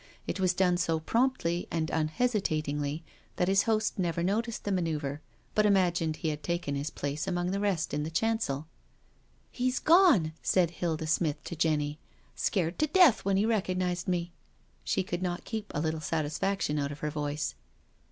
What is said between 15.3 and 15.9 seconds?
keep a